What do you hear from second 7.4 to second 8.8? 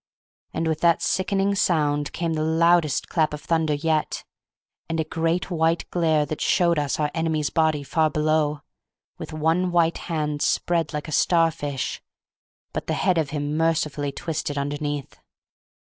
body far below,